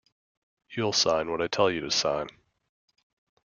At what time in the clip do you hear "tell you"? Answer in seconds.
1.47-1.81